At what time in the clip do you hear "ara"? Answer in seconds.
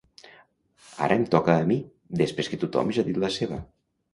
1.07-1.17